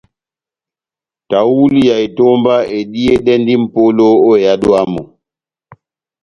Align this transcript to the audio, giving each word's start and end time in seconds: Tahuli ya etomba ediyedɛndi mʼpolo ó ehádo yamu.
Tahuli 1.29 1.81
ya 1.89 1.95
etomba 2.05 2.55
ediyedɛndi 2.77 3.53
mʼpolo 3.63 4.05
ó 4.27 4.31
ehádo 4.41 4.69
yamu. 4.75 5.03